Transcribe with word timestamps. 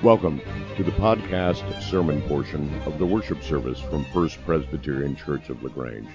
Welcome 0.00 0.40
to 0.76 0.84
the 0.84 0.92
podcast 0.92 1.82
sermon 1.82 2.22
portion 2.22 2.72
of 2.86 3.00
the 3.00 3.06
worship 3.06 3.42
service 3.42 3.80
from 3.80 4.04
First 4.14 4.40
Presbyterian 4.46 5.16
Church 5.16 5.48
of 5.48 5.60
LaGrange. 5.64 6.06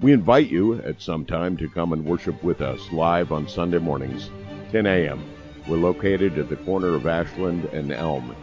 We 0.00 0.12
invite 0.12 0.48
you 0.48 0.82
at 0.82 1.00
some 1.00 1.24
time 1.24 1.56
to 1.58 1.68
come 1.68 1.92
and 1.92 2.04
worship 2.04 2.42
with 2.42 2.60
us 2.60 2.80
live 2.90 3.30
on 3.30 3.46
Sunday 3.46 3.78
mornings, 3.78 4.30
10 4.72 4.86
a.m. 4.86 5.24
We're 5.68 5.76
located 5.76 6.38
at 6.38 6.48
the 6.48 6.56
corner 6.56 6.88
of 6.88 7.06
Ashland 7.06 7.66
and 7.66 7.92
Elm 7.92 8.34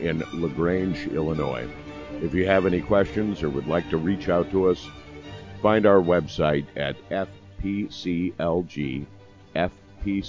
in 0.00 0.22
LaGrange, 0.32 1.06
Illinois. 1.08 1.68
If 2.22 2.32
you 2.32 2.46
have 2.46 2.64
any 2.64 2.80
questions 2.80 3.42
or 3.42 3.50
would 3.50 3.66
like 3.68 3.90
to 3.90 3.98
reach 3.98 4.30
out 4.30 4.50
to 4.52 4.70
us, 4.70 4.88
find 5.60 5.84
our 5.84 6.00
website 6.00 6.64
at 6.76 6.96
fpclg, 7.60 9.04
fpclg.org. 9.54 10.24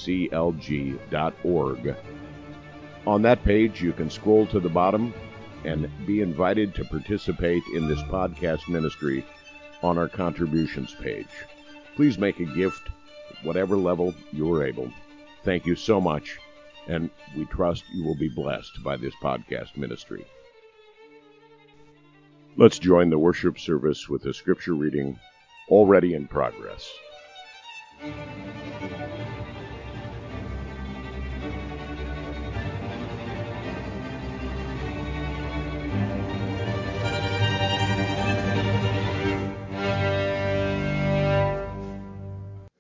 On 3.08 3.22
that 3.22 3.44
page, 3.44 3.82
you 3.82 3.94
can 3.94 4.10
scroll 4.10 4.48
to 4.48 4.60
the 4.60 4.70
bottom 4.70 5.14
and 5.64 5.90
be 6.06 6.22
invited 6.22 6.74
to 6.76 6.86
participate 6.86 7.64
in 7.76 7.88
this 7.88 8.02
podcast 8.04 8.68
ministry 8.68 9.24
on 9.84 9.98
our 9.98 10.10
contributions 10.10 10.96
page. 10.96 11.28
Please 11.96 12.18
make 12.18 12.40
a 12.40 12.46
gift, 12.46 12.90
whatever 13.44 13.78
level 13.78 14.14
you 14.32 14.52
are 14.54 14.66
able. 14.66 14.92
Thank 15.44 15.66
you 15.68 15.76
so 15.76 16.02
much, 16.02 16.40
and 16.88 17.12
we 17.38 17.46
trust 17.46 17.84
you 17.94 18.04
will 18.04 18.18
be 18.18 18.30
blessed 18.30 18.84
by 18.84 18.98
this 18.98 19.14
podcast 19.22 19.78
ministry. 19.78 20.26
Let's 22.58 22.80
join 22.80 23.10
the 23.10 23.20
worship 23.20 23.60
service 23.60 24.10
with 24.10 24.26
a 24.26 24.34
scripture 24.34 24.74
reading 24.74 25.20
already 25.70 26.16
in 26.16 26.28
progress. 26.28 26.90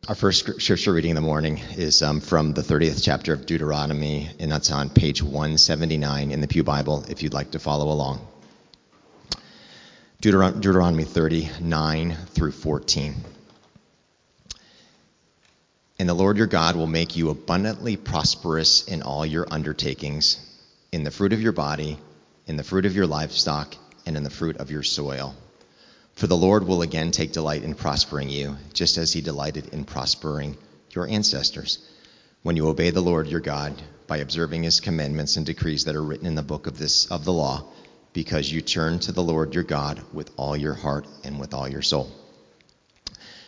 Our 0.07 0.13
first 0.13 0.61
scripture 0.61 0.93
reading 0.93 1.09
in 1.09 1.15
the 1.15 1.21
morning 1.21 1.59
is 1.77 2.03
um, 2.03 2.19
from 2.19 2.53
the 2.53 2.61
30th 2.61 3.01
chapter 3.03 3.33
of 3.33 3.47
Deuteronomy, 3.47 4.29
and 4.39 4.51
that's 4.51 4.69
on 4.69 4.91
page 4.91 5.23
179 5.23 6.29
in 6.29 6.41
the 6.41 6.47
Pew 6.47 6.63
Bible 6.63 7.03
if 7.09 7.23
you'd 7.23 7.33
like 7.33 7.49
to 7.51 7.59
follow 7.59 7.91
along. 7.91 8.27
Deuteron- 10.21 10.61
Deuteronomy 10.61 11.05
39 11.05 12.15
through 12.27 12.51
14. 12.51 13.15
And 15.97 16.07
the 16.07 16.13
Lord 16.13 16.37
your 16.37 16.45
God 16.45 16.75
will 16.75 16.85
make 16.85 17.15
you 17.15 17.31
abundantly 17.31 17.97
prosperous 17.97 18.83
in 18.87 19.01
all 19.01 19.25
your 19.25 19.47
undertakings, 19.49 20.37
in 20.91 21.03
the 21.03 21.09
fruit 21.09 21.33
of 21.33 21.41
your 21.41 21.51
body, 21.51 21.97
in 22.45 22.57
the 22.57 22.63
fruit 22.63 22.85
of 22.85 22.95
your 22.95 23.07
livestock, 23.07 23.75
and 24.05 24.15
in 24.15 24.21
the 24.21 24.29
fruit 24.29 24.57
of 24.57 24.69
your 24.69 24.83
soil 24.83 25.35
for 26.15 26.27
the 26.27 26.37
Lord 26.37 26.65
will 26.65 26.81
again 26.81 27.11
take 27.11 27.33
delight 27.33 27.63
in 27.63 27.75
prospering 27.75 28.29
you, 28.29 28.57
just 28.73 28.97
as 28.97 29.11
he 29.11 29.21
delighted 29.21 29.73
in 29.73 29.83
prospering 29.83 30.57
your 30.91 31.07
ancestors, 31.07 31.79
when 32.41 32.55
you 32.55 32.67
obey 32.67 32.89
the 32.89 33.01
Lord 33.01 33.27
your 33.27 33.41
God 33.41 33.73
by 34.07 34.17
observing 34.17 34.63
his 34.63 34.79
commandments 34.79 35.35
and 35.35 35.45
decrees 35.45 35.85
that 35.85 35.95
are 35.95 36.03
written 36.03 36.27
in 36.27 36.35
the 36.35 36.43
book 36.43 36.67
of 36.67 36.77
this 36.77 37.05
of 37.07 37.25
the 37.25 37.33
law, 37.33 37.65
because 38.13 38.49
you 38.49 38.61
turn 38.61 38.99
to 38.99 39.11
the 39.11 39.23
Lord 39.23 39.53
your 39.53 39.63
God 39.63 40.01
with 40.13 40.31
all 40.37 40.55
your 40.55 40.73
heart 40.73 41.05
and 41.25 41.37
with 41.37 41.53
all 41.53 41.67
your 41.67 41.81
soul. 41.81 42.09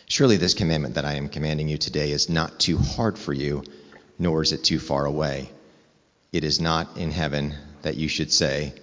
Surely 0.06 0.36
this 0.36 0.54
commandment 0.54 0.94
that 0.96 1.04
I 1.04 1.14
am 1.14 1.28
commanding 1.28 1.68
you 1.68 1.78
today 1.78 2.10
is 2.12 2.28
not 2.28 2.58
too 2.58 2.76
hard 2.76 3.18
for 3.18 3.32
you, 3.32 3.64
nor 4.18 4.42
is 4.42 4.52
it 4.52 4.64
too 4.64 4.78
far 4.78 5.06
away. 5.06 5.50
It 6.32 6.44
is 6.44 6.60
not 6.60 6.98
in 6.98 7.10
heaven 7.10 7.54
that 7.82 7.96
you 7.96 8.08
should 8.08 8.32
say, 8.32 8.74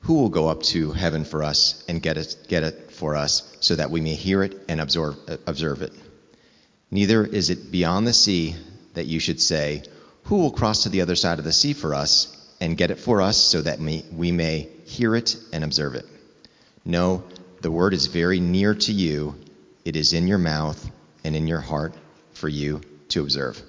who 0.00 0.14
will 0.14 0.28
go 0.30 0.48
up 0.48 0.62
to 0.62 0.92
heaven 0.92 1.24
for 1.24 1.42
us 1.42 1.84
and 1.88 2.02
get 2.02 2.16
it, 2.16 2.36
get 2.48 2.89
for 3.00 3.16
us 3.16 3.56
so 3.60 3.74
that 3.74 3.90
we 3.90 4.00
may 4.00 4.14
hear 4.14 4.44
it 4.44 4.56
and 4.68 4.80
observe, 4.80 5.16
observe 5.46 5.82
it? 5.82 5.92
Neither 6.90 7.24
is 7.24 7.50
it 7.50 7.72
beyond 7.72 8.06
the 8.06 8.12
sea 8.12 8.54
that 8.94 9.06
you 9.06 9.18
should 9.18 9.40
say, 9.40 9.82
Who 10.24 10.36
will 10.36 10.52
cross 10.52 10.84
to 10.84 10.88
the 10.88 11.00
other 11.00 11.16
side 11.16 11.38
of 11.38 11.44
the 11.44 11.52
sea 11.52 11.72
for 11.72 11.94
us 11.94 12.36
and 12.60 12.76
get 12.76 12.92
it 12.92 12.98
for 12.98 13.22
us 13.22 13.36
so 13.36 13.62
that 13.62 13.80
we 13.80 14.30
may 14.30 14.68
hear 14.84 15.16
it 15.16 15.36
and 15.52 15.64
observe 15.64 15.94
it? 15.94 16.06
No, 16.84 17.24
the 17.62 17.70
word 17.70 17.94
is 17.94 18.06
very 18.06 18.38
near 18.38 18.74
to 18.74 18.92
you. 18.92 19.34
It 19.84 19.96
is 19.96 20.12
in 20.12 20.28
your 20.28 20.38
mouth 20.38 20.80
and 21.24 21.34
in 21.34 21.48
your 21.48 21.60
heart 21.60 21.94
for 22.34 22.48
you 22.48 22.82
to 23.08 23.22
observe. 23.22 23.60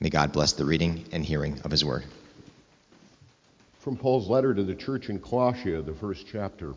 May 0.00 0.10
God 0.10 0.32
bless 0.32 0.52
the 0.52 0.64
reading 0.64 1.06
and 1.12 1.24
hearing 1.24 1.60
of 1.64 1.70
his 1.70 1.84
word 1.84 2.04
from 3.88 3.96
Paul's 3.96 4.28
letter 4.28 4.52
to 4.52 4.62
the 4.62 4.74
church 4.74 5.08
in 5.08 5.18
Colossia, 5.18 5.80
the 5.80 5.94
first 5.94 6.26
chapter. 6.30 6.74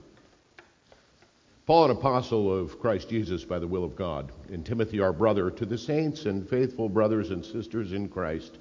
Paul, 1.72 1.86
an 1.86 1.92
apostle 1.92 2.54
of 2.54 2.82
Christ 2.82 3.08
Jesus 3.08 3.46
by 3.46 3.58
the 3.58 3.66
will 3.66 3.86
of 3.86 3.96
God, 3.96 4.34
and 4.52 4.66
Timothy, 4.66 5.00
our 5.00 5.14
brother, 5.14 5.50
to 5.52 5.66
the 5.66 5.78
saints 5.78 6.26
and 6.26 6.46
faithful 6.46 6.90
brothers 6.90 7.32
and 7.32 7.46
sisters 7.46 7.94
in 7.94 8.09
Christ 8.09 8.58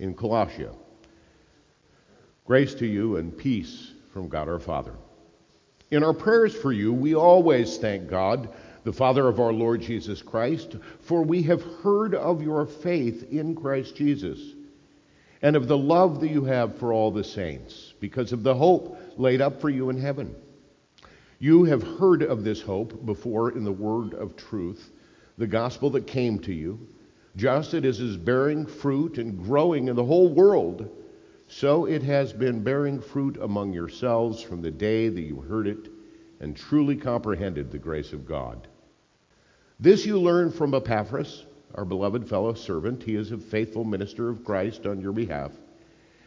in 0.00 0.12
Colossia. 0.12 0.74
Grace 2.44 2.74
to 2.74 2.86
you 2.86 3.16
and 3.16 3.34
peace 3.34 3.92
from 4.12 4.28
God 4.28 4.50
our 4.50 4.58
Father. 4.58 4.92
In 5.92 6.04
our 6.04 6.12
prayers 6.12 6.54
for 6.54 6.72
you, 6.72 6.92
we 6.92 7.14
always 7.14 7.78
thank 7.78 8.10
God, 8.10 8.50
the 8.84 8.92
Father 8.92 9.26
of 9.28 9.40
our 9.40 9.54
Lord 9.54 9.80
Jesus 9.80 10.20
Christ, 10.20 10.76
for 11.00 11.22
we 11.22 11.42
have 11.44 11.62
heard 11.82 12.14
of 12.14 12.42
your 12.42 12.66
faith 12.66 13.32
in 13.32 13.54
Christ 13.54 13.96
Jesus 13.96 14.38
and 15.40 15.56
of 15.56 15.68
the 15.68 15.78
love 15.78 16.20
that 16.20 16.28
you 16.28 16.44
have 16.44 16.76
for 16.76 16.92
all 16.92 17.10
the 17.10 17.24
saints, 17.24 17.94
because 17.98 18.30
of 18.30 18.42
the 18.42 18.54
hope 18.54 19.00
laid 19.16 19.40
up 19.40 19.58
for 19.58 19.70
you 19.70 19.88
in 19.88 19.98
heaven. 19.98 20.36
You 21.42 21.64
have 21.64 21.82
heard 21.82 22.22
of 22.22 22.44
this 22.44 22.62
hope 22.62 23.04
before 23.04 23.50
in 23.50 23.64
the 23.64 23.72
word 23.72 24.14
of 24.14 24.36
truth, 24.36 24.92
the 25.36 25.46
gospel 25.48 25.90
that 25.90 26.06
came 26.06 26.38
to 26.38 26.52
you, 26.52 26.78
just 27.34 27.74
as 27.74 27.78
it 27.78 27.84
is 27.84 28.16
bearing 28.16 28.64
fruit 28.64 29.18
and 29.18 29.42
growing 29.42 29.88
in 29.88 29.96
the 29.96 30.04
whole 30.04 30.28
world, 30.28 30.88
so 31.48 31.86
it 31.86 32.04
has 32.04 32.32
been 32.32 32.62
bearing 32.62 33.00
fruit 33.00 33.38
among 33.42 33.72
yourselves 33.72 34.40
from 34.40 34.62
the 34.62 34.70
day 34.70 35.08
that 35.08 35.20
you 35.20 35.40
heard 35.40 35.66
it 35.66 35.88
and 36.38 36.56
truly 36.56 36.94
comprehended 36.94 37.72
the 37.72 37.76
grace 37.76 38.12
of 38.12 38.24
God. 38.24 38.68
This 39.80 40.06
you 40.06 40.20
learned 40.20 40.54
from 40.54 40.74
Epaphras 40.74 41.44
our 41.74 41.84
beloved 41.84 42.28
fellow 42.28 42.54
servant. 42.54 43.02
He 43.02 43.16
is 43.16 43.32
a 43.32 43.36
faithful 43.36 43.82
minister 43.82 44.28
of 44.28 44.44
Christ 44.44 44.86
on 44.86 45.00
your 45.00 45.12
behalf. 45.12 45.50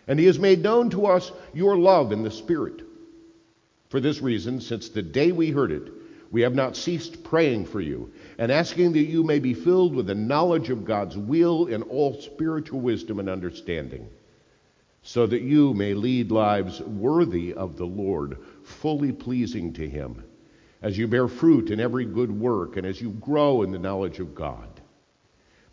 And 0.10 0.20
he 0.20 0.26
has 0.26 0.40
made 0.40 0.62
known 0.62 0.90
to 0.90 1.06
us 1.06 1.32
your 1.54 1.78
love 1.78 2.12
in 2.12 2.22
the 2.22 2.32
Spirit. 2.32 2.82
For 3.96 4.02
this 4.02 4.22
reason, 4.22 4.60
since 4.60 4.90
the 4.90 5.02
day 5.02 5.32
we 5.32 5.52
heard 5.52 5.72
it, 5.72 5.90
we 6.30 6.42
have 6.42 6.54
not 6.54 6.76
ceased 6.76 7.24
praying 7.24 7.68
for 7.68 7.80
you 7.80 8.12
and 8.38 8.52
asking 8.52 8.92
that 8.92 9.06
you 9.06 9.24
may 9.24 9.40
be 9.40 9.54
filled 9.54 9.96
with 9.96 10.08
the 10.08 10.16
knowledge 10.16 10.70
of 10.70 10.84
God's 10.84 11.18
will 11.18 11.68
in 11.68 11.82
all 11.84 12.20
spiritual 12.20 12.82
wisdom 12.82 13.20
and 13.20 13.30
understanding, 13.30 14.10
so 15.02 15.26
that 15.26 15.44
you 15.44 15.74
may 15.74 15.94
lead 15.94 16.30
lives 16.30 16.82
worthy 16.82 17.54
of 17.54 17.78
the 17.78 17.86
Lord, 17.86 18.38
fully 18.66 19.14
pleasing 19.14 19.72
to 19.76 19.88
him, 19.88 20.26
as 20.82 20.98
you 20.98 21.08
bear 21.08 21.30
fruit 21.30 21.72
in 21.72 21.80
every 21.80 22.04
good 22.04 22.38
work 22.38 22.76
and 22.76 22.86
as 22.86 23.00
you 23.00 23.12
grow 23.12 23.64
in 23.64 23.72
the 23.72 23.80
knowledge 23.80 24.20
of 24.20 24.36
God. 24.36 24.75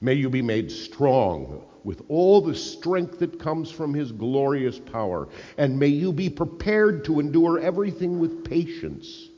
May 0.02 0.14
you 0.14 0.28
be 0.28 0.42
made 0.42 0.72
strong 0.72 1.64
with 1.84 2.02
all 2.08 2.40
the 2.40 2.56
strength 2.56 3.20
that 3.20 3.38
comes 3.38 3.70
from 3.70 3.94
his 3.94 4.10
glorious 4.10 4.76
power, 4.80 5.28
and 5.56 5.78
may 5.78 5.86
you 5.86 6.12
be 6.12 6.28
prepared 6.28 7.04
to 7.04 7.20
endure 7.20 7.60
everything 7.60 8.18
with 8.18 8.44
patience, 8.44 9.28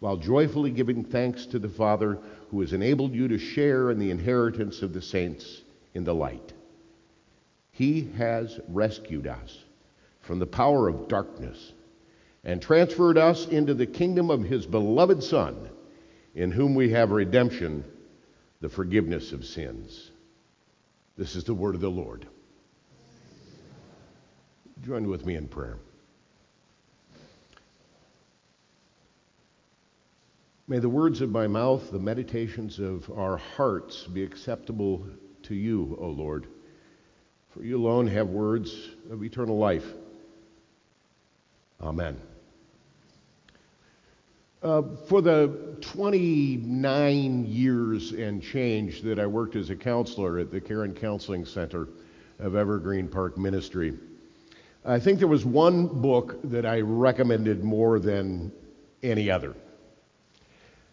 while 0.00 0.18
joyfully 0.18 0.70
giving 0.70 1.04
thanks 1.04 1.46
to 1.46 1.58
the 1.58 1.70
Father 1.70 2.18
who 2.50 2.60
has 2.60 2.74
enabled 2.74 3.14
you 3.14 3.28
to 3.28 3.38
share 3.38 3.90
in 3.90 3.98
the 3.98 4.10
inheritance 4.10 4.82
of 4.82 4.92
the 4.92 5.00
saints 5.00 5.62
in 5.94 6.04
the 6.04 6.14
light. 6.14 6.52
He 7.70 8.10
has 8.18 8.60
rescued 8.68 9.26
us 9.26 9.64
from 10.20 10.38
the 10.38 10.46
power 10.46 10.88
of 10.88 11.08
darkness 11.08 11.72
and 12.44 12.60
transferred 12.60 13.16
us 13.16 13.48
into 13.48 13.72
the 13.72 13.86
kingdom 13.86 14.30
of 14.30 14.44
his 14.44 14.66
beloved 14.66 15.22
Son, 15.22 15.70
in 16.34 16.50
whom 16.50 16.74
we 16.74 16.90
have 16.90 17.10
redemption 17.10 17.84
the 18.60 18.68
forgiveness 18.68 19.32
of 19.32 19.44
sins. 19.44 20.10
This 21.16 21.36
is 21.36 21.44
the 21.44 21.54
word 21.54 21.74
of 21.74 21.80
the 21.80 21.90
Lord. 21.90 22.26
Join 24.84 25.08
with 25.08 25.26
me 25.26 25.34
in 25.34 25.48
prayer. 25.48 25.78
May 30.68 30.78
the 30.78 30.88
words 30.88 31.22
of 31.22 31.30
my 31.30 31.46
mouth, 31.46 31.90
the 31.90 31.98
meditations 31.98 32.78
of 32.78 33.10
our 33.16 33.38
hearts 33.38 34.04
be 34.04 34.22
acceptable 34.22 35.06
to 35.44 35.54
you, 35.54 35.96
O 35.98 36.08
Lord. 36.08 36.46
For 37.50 37.62
you 37.64 37.78
alone 37.78 38.06
have 38.08 38.28
words 38.28 38.90
of 39.10 39.24
eternal 39.24 39.56
life. 39.56 39.86
Amen. 41.80 42.20
Uh, 44.60 44.82
for 45.06 45.22
the 45.22 45.76
29 45.82 47.46
years 47.46 48.10
and 48.10 48.42
change 48.42 49.02
that 49.02 49.20
I 49.20 49.26
worked 49.26 49.54
as 49.54 49.70
a 49.70 49.76
counselor 49.76 50.40
at 50.40 50.50
the 50.50 50.60
Care 50.60 50.82
and 50.82 50.96
Counseling 50.96 51.44
Center 51.44 51.86
of 52.40 52.56
Evergreen 52.56 53.06
Park 53.06 53.38
Ministry, 53.38 53.96
I 54.84 54.98
think 54.98 55.20
there 55.20 55.28
was 55.28 55.44
one 55.44 55.86
book 55.86 56.40
that 56.42 56.66
I 56.66 56.80
recommended 56.80 57.62
more 57.62 58.00
than 58.00 58.50
any 59.00 59.30
other. 59.30 59.54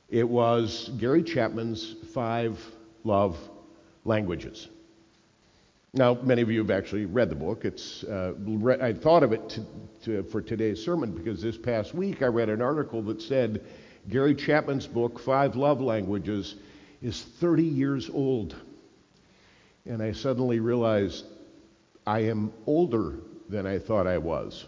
It 0.10 0.30
was 0.30 0.92
Gary 1.00 1.24
Chapman's 1.24 1.96
Five 2.14 2.64
Love 3.04 3.36
Languages. 4.04 4.68
Now, 5.96 6.16
many 6.22 6.42
of 6.42 6.52
you 6.52 6.60
have 6.60 6.72
actually 6.72 7.06
read 7.06 7.30
the 7.30 7.36
book. 7.36 7.64
It's, 7.64 8.04
uh, 8.04 8.34
re- 8.38 8.82
I 8.82 8.92
thought 8.92 9.24
of 9.24 9.32
it 9.32 9.48
to, 9.50 9.66
to, 10.04 10.24
for 10.24 10.42
today's 10.42 10.84
sermon 10.84 11.12
because 11.12 11.42
this 11.42 11.58
past 11.58 11.94
week 11.96 12.22
I 12.22 12.26
read 12.26 12.50
an 12.50 12.62
article 12.62 13.02
that 13.04 13.22
said 13.22 13.64
Gary 14.10 14.36
Chapman's 14.36 14.88
book, 14.88 15.20
Five 15.20 15.56
Love 15.56 15.80
Languages, 15.80 16.56
is 17.02 17.22
30 17.40 17.64
years 17.64 18.10
old. 18.10 18.58
And 19.86 20.04
I 20.04 20.12
suddenly 20.12 20.60
realized 20.60 21.24
I 22.06 22.24
am 22.24 22.52
older 22.68 23.14
than 23.48 23.66
I 23.66 23.80
thought 23.80 24.06
I 24.06 24.18
was. 24.18 24.66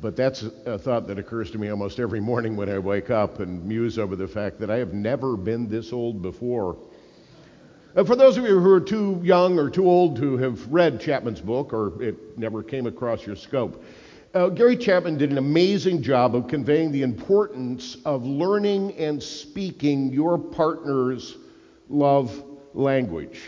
But 0.00 0.16
that's 0.16 0.44
a 0.64 0.78
thought 0.78 1.08
that 1.08 1.18
occurs 1.18 1.50
to 1.50 1.58
me 1.58 1.68
almost 1.68 2.00
every 2.00 2.20
morning 2.20 2.56
when 2.56 2.70
I 2.70 2.78
wake 2.78 3.10
up 3.10 3.40
and 3.40 3.66
muse 3.66 3.98
over 3.98 4.16
the 4.16 4.28
fact 4.28 4.60
that 4.60 4.70
I 4.70 4.76
have 4.76 4.94
never 4.94 5.36
been 5.36 5.68
this 5.68 5.92
old 5.92 6.22
before. 6.22 6.78
Uh, 7.96 8.04
for 8.04 8.14
those 8.14 8.36
of 8.36 8.44
you 8.44 8.60
who 8.60 8.70
are 8.70 8.80
too 8.80 9.18
young 9.24 9.58
or 9.58 9.70
too 9.70 9.88
old 9.88 10.16
to 10.16 10.36
have 10.36 10.70
read 10.70 11.00
Chapman's 11.00 11.40
book 11.40 11.72
or 11.72 12.02
it 12.02 12.36
never 12.36 12.62
came 12.62 12.86
across 12.86 13.26
your 13.26 13.34
scope, 13.34 13.82
uh, 14.34 14.50
Gary 14.50 14.76
Chapman 14.76 15.16
did 15.16 15.30
an 15.30 15.38
amazing 15.38 16.02
job 16.02 16.36
of 16.36 16.46
conveying 16.46 16.92
the 16.92 17.00
importance 17.00 17.96
of 18.04 18.22
learning 18.26 18.94
and 18.98 19.22
speaking 19.22 20.12
your 20.12 20.36
partner's 20.36 21.38
love 21.88 22.44
language 22.74 23.40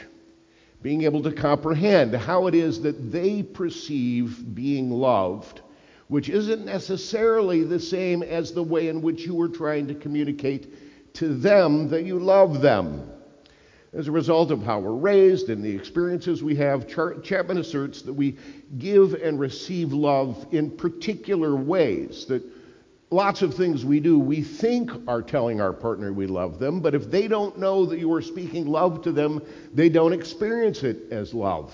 being 0.80 1.02
able 1.02 1.22
to 1.22 1.32
comprehend 1.32 2.14
how 2.14 2.46
it 2.46 2.54
is 2.54 2.80
that 2.80 3.12
they 3.12 3.42
perceive 3.42 4.54
being 4.54 4.90
loved, 4.90 5.60
which 6.06 6.30
isn't 6.30 6.64
necessarily 6.64 7.64
the 7.64 7.80
same 7.80 8.22
as 8.22 8.52
the 8.52 8.62
way 8.62 8.88
in 8.88 9.02
which 9.02 9.26
you 9.26 9.34
were 9.34 9.48
trying 9.48 9.86
to 9.88 9.94
communicate 9.94 11.12
to 11.12 11.34
them 11.34 11.88
that 11.88 12.04
you 12.04 12.18
love 12.18 12.62
them. 12.62 13.10
As 13.94 14.06
a 14.06 14.12
result 14.12 14.50
of 14.50 14.62
how 14.62 14.80
we're 14.80 14.92
raised 14.92 15.48
and 15.48 15.64
the 15.64 15.74
experiences 15.74 16.42
we 16.42 16.54
have, 16.56 16.86
Chapman 16.86 17.56
asserts 17.56 18.02
that 18.02 18.12
we 18.12 18.36
give 18.76 19.14
and 19.14 19.40
receive 19.40 19.94
love 19.94 20.46
in 20.52 20.70
particular 20.70 21.56
ways 21.56 22.26
that 22.26 22.42
lots 23.10 23.40
of 23.40 23.54
things 23.54 23.86
we 23.86 23.98
do, 23.98 24.18
we 24.18 24.42
think 24.42 24.90
are 25.08 25.22
telling 25.22 25.62
our 25.62 25.72
partner 25.72 26.12
we 26.12 26.26
love 26.26 26.58
them, 26.58 26.80
but 26.80 26.94
if 26.94 27.10
they 27.10 27.26
don't 27.26 27.58
know 27.58 27.86
that 27.86 27.98
you 27.98 28.12
are 28.12 28.20
speaking 28.20 28.66
love 28.66 29.00
to 29.02 29.12
them, 29.12 29.40
they 29.72 29.88
don't 29.88 30.12
experience 30.12 30.82
it 30.82 31.10
as 31.10 31.32
love. 31.32 31.72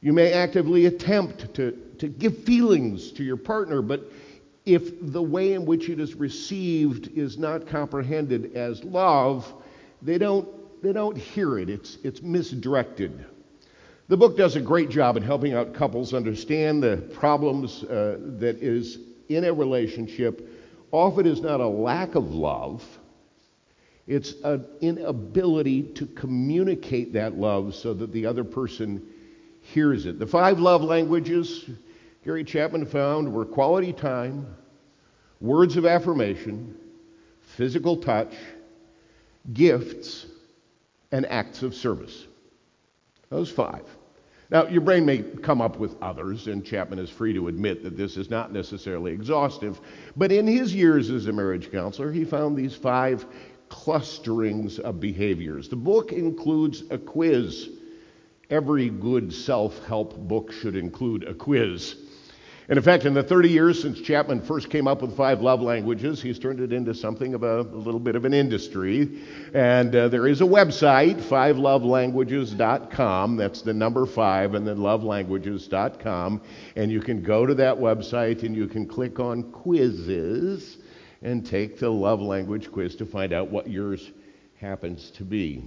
You 0.00 0.12
may 0.12 0.32
actively 0.32 0.86
attempt 0.86 1.54
to, 1.54 1.70
to 1.98 2.08
give 2.08 2.42
feelings 2.42 3.12
to 3.12 3.22
your 3.22 3.36
partner, 3.36 3.80
but 3.80 4.10
if 4.66 5.12
the 5.12 5.22
way 5.22 5.52
in 5.52 5.64
which 5.64 5.88
it 5.88 6.00
is 6.00 6.14
received 6.14 7.16
is 7.16 7.38
not 7.38 7.68
comprehended 7.68 8.56
as 8.56 8.82
love, 8.82 9.52
they 10.02 10.18
don't, 10.18 10.48
they 10.82 10.92
don't 10.92 11.16
hear 11.16 11.58
it. 11.58 11.70
It's, 11.70 11.98
it's 12.02 12.22
misdirected. 12.22 13.24
The 14.08 14.16
book 14.16 14.36
does 14.36 14.56
a 14.56 14.60
great 14.60 14.90
job 14.90 15.16
in 15.16 15.22
helping 15.22 15.54
out 15.54 15.72
couples 15.74 16.12
understand 16.12 16.82
the 16.82 16.96
problems 17.14 17.84
uh, 17.84 18.18
that 18.38 18.56
is 18.56 18.98
in 19.28 19.44
a 19.44 19.52
relationship 19.52 20.48
often 20.90 21.26
is 21.26 21.40
not 21.40 21.60
a 21.60 21.66
lack 21.66 22.14
of 22.14 22.34
love, 22.34 22.84
it's 24.06 24.34
an 24.44 24.66
inability 24.80 25.82
to 25.82 26.06
communicate 26.06 27.14
that 27.14 27.38
love 27.38 27.74
so 27.74 27.94
that 27.94 28.12
the 28.12 28.26
other 28.26 28.44
person 28.44 29.02
hears 29.62 30.06
it. 30.06 30.18
The 30.18 30.26
five 30.26 30.58
love 30.58 30.82
languages 30.82 31.70
Gary 32.24 32.44
Chapman 32.44 32.86
found 32.86 33.32
were 33.32 33.44
quality 33.44 33.92
time, 33.92 34.46
words 35.40 35.76
of 35.76 35.86
affirmation, 35.86 36.76
physical 37.56 37.96
touch, 37.96 38.34
gifts, 39.52 40.26
and 41.12 41.26
acts 41.26 41.62
of 41.62 41.74
service. 41.74 42.26
Those 43.28 43.50
five. 43.50 43.84
Now, 44.50 44.66
your 44.66 44.82
brain 44.82 45.06
may 45.06 45.22
come 45.22 45.62
up 45.62 45.78
with 45.78 45.96
others, 46.02 46.46
and 46.46 46.62
Chapman 46.62 46.98
is 46.98 47.08
free 47.08 47.32
to 47.32 47.48
admit 47.48 47.82
that 47.84 47.96
this 47.96 48.18
is 48.18 48.28
not 48.28 48.52
necessarily 48.52 49.12
exhaustive. 49.12 49.80
But 50.14 50.30
in 50.30 50.46
his 50.46 50.74
years 50.74 51.08
as 51.08 51.26
a 51.26 51.32
marriage 51.32 51.72
counselor, 51.72 52.12
he 52.12 52.24
found 52.24 52.54
these 52.54 52.74
five 52.74 53.24
clusterings 53.70 54.78
of 54.78 55.00
behaviors. 55.00 55.70
The 55.70 55.76
book 55.76 56.12
includes 56.12 56.84
a 56.90 56.98
quiz. 56.98 57.70
Every 58.50 58.90
good 58.90 59.32
self 59.32 59.82
help 59.86 60.18
book 60.18 60.52
should 60.52 60.76
include 60.76 61.24
a 61.24 61.32
quiz. 61.32 61.96
And 62.72 62.78
in 62.78 62.84
fact, 62.84 63.04
in 63.04 63.12
the 63.12 63.22
30 63.22 63.50
years 63.50 63.82
since 63.82 64.00
Chapman 64.00 64.40
first 64.40 64.70
came 64.70 64.88
up 64.88 65.02
with 65.02 65.14
five 65.14 65.42
love 65.42 65.60
languages, 65.60 66.22
he's 66.22 66.38
turned 66.38 66.58
it 66.58 66.72
into 66.72 66.94
something 66.94 67.34
of 67.34 67.42
a, 67.42 67.60
a 67.60 67.62
little 67.76 68.00
bit 68.00 68.16
of 68.16 68.24
an 68.24 68.32
industry. 68.32 69.20
And 69.52 69.94
uh, 69.94 70.08
there 70.08 70.26
is 70.26 70.40
a 70.40 70.44
website, 70.44 71.16
fivelovelanguages.com. 71.16 73.36
That's 73.36 73.60
the 73.60 73.74
number 73.74 74.06
five 74.06 74.54
and 74.54 74.66
then 74.66 74.78
lovelanguages.com. 74.78 76.40
And 76.74 76.90
you 76.90 77.02
can 77.02 77.22
go 77.22 77.44
to 77.44 77.52
that 77.56 77.76
website 77.76 78.42
and 78.42 78.56
you 78.56 78.66
can 78.66 78.88
click 78.88 79.20
on 79.20 79.52
quizzes 79.52 80.78
and 81.20 81.44
take 81.44 81.78
the 81.78 81.90
love 81.90 82.22
language 82.22 82.72
quiz 82.72 82.96
to 82.96 83.04
find 83.04 83.34
out 83.34 83.50
what 83.50 83.68
yours 83.68 84.12
happens 84.54 85.10
to 85.10 85.24
be. 85.24 85.62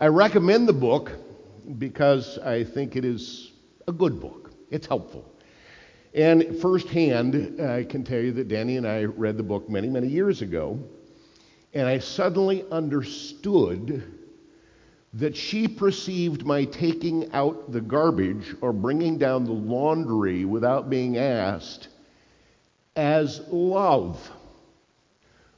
I 0.00 0.06
recommend 0.06 0.68
the 0.68 0.72
book 0.72 1.10
because 1.78 2.38
I 2.38 2.62
think 2.62 2.94
it 2.94 3.04
is 3.04 3.50
a 3.88 3.92
good 3.92 4.20
book. 4.20 4.52
It's 4.70 4.86
helpful. 4.86 5.34
And 6.14 6.58
firsthand, 6.60 7.60
uh, 7.60 7.72
I 7.72 7.84
can 7.84 8.04
tell 8.04 8.20
you 8.20 8.32
that 8.32 8.48
Danny 8.48 8.76
and 8.76 8.86
I 8.86 9.04
read 9.04 9.36
the 9.36 9.42
book 9.42 9.68
many, 9.68 9.88
many 9.88 10.08
years 10.08 10.42
ago, 10.42 10.78
and 11.74 11.86
I 11.86 11.98
suddenly 11.98 12.64
understood 12.70 14.14
that 15.14 15.36
she 15.36 15.68
perceived 15.68 16.44
my 16.44 16.64
taking 16.64 17.32
out 17.32 17.72
the 17.72 17.80
garbage 17.80 18.54
or 18.60 18.72
bringing 18.72 19.18
down 19.18 19.44
the 19.44 19.52
laundry 19.52 20.44
without 20.44 20.90
being 20.90 21.16
asked 21.16 21.88
as 22.96 23.40
love, 23.48 24.30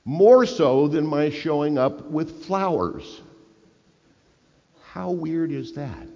more 0.05 0.46
so 0.46 0.89
than 0.89 1.06
my 1.06 1.31
showing 1.31 1.79
up 1.79 2.10
with 2.10 2.44
flowers. 2.44 3.22
How 4.82 5.10
weird 5.10 5.53
is 5.53 5.72
that? 5.75 6.06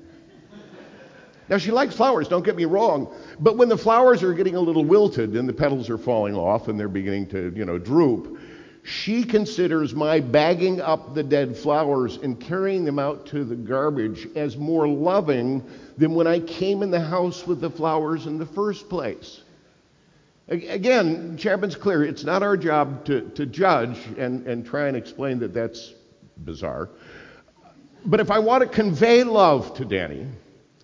Now, 1.49 1.59
she 1.59 1.71
likes 1.71 1.95
flowers, 1.95 2.27
don't 2.29 2.45
get 2.45 2.57
me 2.57 2.65
wrong, 2.65 3.13
but 3.39 3.57
when 3.57 3.69
the 3.69 3.77
flowers 3.77 4.23
are 4.23 4.33
getting 4.33 4.57
a 4.57 4.61
little 4.61 4.85
wilted 4.85 5.37
and 5.37 5.49
the 5.49 5.53
petals 5.53 5.91
are 5.91 5.99
falling 5.99 6.35
off 6.35 6.69
and 6.69 6.81
they're 6.81 6.89
beginning 6.89 7.29
to, 7.29 7.53
you 7.55 7.67
know, 7.67 7.79
droop, 7.79 8.39
she 8.83 9.25
considers 9.25 9.95
my 9.95 10.21
bagging 10.21 10.81
up 10.81 11.15
the 11.15 11.23
dead 11.23 11.57
flowers 11.57 12.17
and 12.19 12.39
carrying 12.39 12.85
them 12.85 12.99
out 12.99 13.27
to 13.27 13.45
the 13.45 13.57
garbage 13.57 14.27
as 14.37 14.57
more 14.57 14.87
loving 14.87 15.63
than 15.97 16.15
when 16.15 16.27
I 16.27 16.41
came 16.41 16.83
in 16.83 16.91
the 16.91 17.01
house 17.01 17.47
with 17.47 17.61
the 17.61 17.71
flowers 17.71 18.27
in 18.27 18.39
the 18.39 18.47
first 18.47 18.89
place. 18.89 19.41
Again, 20.49 21.39
Chapman's 21.39 21.77
clear. 21.77 22.05
It's 22.05 22.25
not 22.25 22.43
our 22.43 22.59
job 22.59 23.07
to, 23.07 23.31
to 23.31 23.47
judge 23.47 23.99
and, 24.19 24.47
and 24.47 24.67
try 24.67 24.89
and 24.89 24.97
explain 24.97 25.39
that 25.39 25.55
that's 25.55 25.95
bizarre. 26.37 26.91
But 28.05 28.21
if 28.21 28.31
I 28.31 28.39
want 28.39 28.63
to 28.63 28.69
convey 28.69 29.25
love 29.25 29.75
to 29.77 29.87
Danny, 29.87 30.27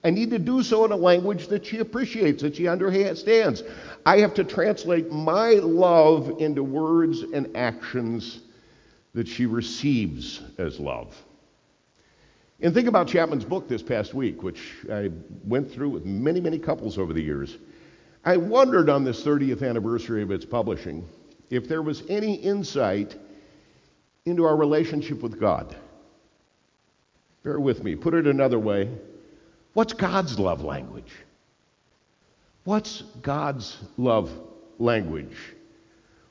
I 0.02 0.10
need 0.10 0.30
to 0.30 0.38
do 0.38 0.62
so 0.62 0.84
in 0.84 0.92
a 0.92 0.96
language 0.96 1.48
that 1.48 1.66
she 1.66 1.78
appreciates, 1.78 2.42
that 2.42 2.56
she 2.56 2.66
understands. 2.66 3.62
I 4.06 4.18
have 4.18 4.32
to 4.34 4.44
translate 4.44 5.10
my 5.12 5.52
love 5.54 6.40
into 6.40 6.62
words 6.62 7.20
and 7.20 7.54
actions 7.54 8.40
that 9.12 9.28
she 9.28 9.44
receives 9.44 10.40
as 10.56 10.80
love. 10.80 11.14
And 12.62 12.72
think 12.72 12.88
about 12.88 13.08
Chapman's 13.08 13.44
book 13.44 13.68
this 13.68 13.82
past 13.82 14.14
week, 14.14 14.42
which 14.42 14.60
I 14.90 15.10
went 15.44 15.70
through 15.70 15.90
with 15.90 16.06
many, 16.06 16.40
many 16.40 16.58
couples 16.58 16.98
over 16.98 17.12
the 17.12 17.22
years. 17.22 17.58
I 18.24 18.36
wondered 18.36 18.88
on 18.88 19.04
this 19.04 19.22
30th 19.24 19.66
anniversary 19.66 20.22
of 20.22 20.30
its 20.30 20.44
publishing 20.44 21.06
if 21.50 21.68
there 21.68 21.82
was 21.82 22.02
any 22.08 22.34
insight 22.34 23.16
into 24.24 24.44
our 24.44 24.56
relationship 24.56 25.22
with 25.22 25.40
God. 25.40 25.74
Bear 27.42 27.58
with 27.58 27.82
me. 27.82 27.96
Put 27.96 28.14
it 28.14 28.26
another 28.26 28.58
way 28.58 28.90
What's 29.72 29.92
God's 29.92 30.38
love 30.38 30.62
language? 30.62 31.12
What's 32.64 33.02
God's 33.22 33.78
love 33.96 34.30
language? 34.78 35.36